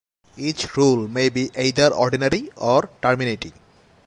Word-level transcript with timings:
Each 0.35 0.75
rule 0.77 1.07
may 1.07 1.29
be 1.29 1.51
either 1.55 1.93
ordinary 1.93 2.49
or 2.57 2.89
terminating. 3.03 3.53